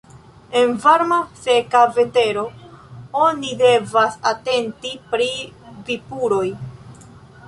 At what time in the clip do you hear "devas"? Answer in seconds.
3.59-4.17